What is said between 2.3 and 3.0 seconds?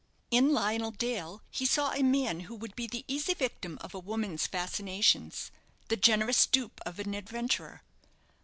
who would be